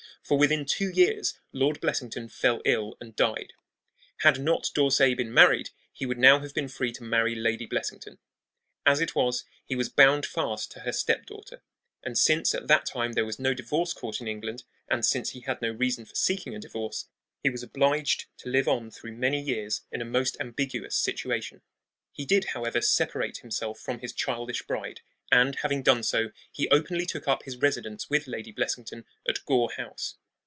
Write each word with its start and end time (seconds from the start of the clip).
For 0.23 0.37
within 0.37 0.63
two 0.65 0.89
years 0.89 1.37
Lord 1.51 1.81
Blessington 1.81 2.29
fell 2.29 2.61
ill 2.63 2.95
and 3.01 3.15
died. 3.17 3.51
Had 4.17 4.39
not 4.39 4.69
D'Orsay 4.73 5.13
been 5.15 5.33
married 5.33 5.71
he 5.91 6.05
would 6.05 6.19
now 6.19 6.39
have 6.39 6.53
been 6.53 6.69
free 6.69 6.93
to 6.93 7.03
marry 7.03 7.35
Lady 7.35 7.65
Blessington. 7.65 8.17
As 8.85 9.01
it 9.01 9.13
was, 9.13 9.43
he 9.65 9.75
was 9.75 9.89
bound 9.89 10.25
fast 10.25 10.71
to 10.71 10.81
her 10.81 10.93
stepdaughter; 10.93 11.63
and 12.03 12.17
since 12.17 12.53
at 12.55 12.67
that 12.67 12.85
time 12.85 13.11
there 13.13 13.25
was 13.25 13.39
no 13.39 13.53
divorce 13.53 13.91
court 13.93 14.21
in 14.21 14.27
England, 14.27 14.63
and 14.89 15.05
since 15.05 15.31
he 15.31 15.41
had 15.41 15.61
no 15.61 15.71
reason 15.71 16.05
for 16.05 16.15
seeking 16.15 16.55
a 16.55 16.59
divorce, 16.59 17.07
he 17.43 17.49
was 17.49 17.63
obliged 17.63 18.27
to 18.37 18.47
live 18.47 18.69
on 18.69 18.89
through 18.89 19.11
many 19.17 19.41
years 19.41 19.81
in 19.91 20.01
a 20.01 20.05
most 20.05 20.37
ambiguous 20.39 20.95
situation. 20.95 21.61
He 22.13 22.25
did, 22.25 22.45
however, 22.53 22.79
separate 22.79 23.39
himself 23.39 23.79
from 23.79 23.99
his 23.99 24.13
childish 24.13 24.61
bride; 24.61 25.01
and, 25.33 25.55
having 25.57 25.81
done 25.81 26.03
so, 26.03 26.29
he 26.51 26.69
openly 26.69 27.05
took 27.05 27.25
up 27.25 27.43
his 27.43 27.55
residence 27.57 28.09
with 28.09 28.27
Lady 28.27 28.51
Blessington 28.51 29.05
at 29.27 29.37
Gore 29.45 29.71
House. 29.77 30.15